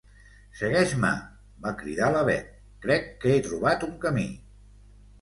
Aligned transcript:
Segueix-me! 0.61 1.11
—va 1.59 1.75
cridar 1.83 2.09
la 2.17 2.25
Bet— 2.31 2.57
Crec 2.89 3.09
que 3.23 3.37
he 3.39 3.47
trobat 3.53 3.89
un 3.93 3.97
camí. 4.09 4.29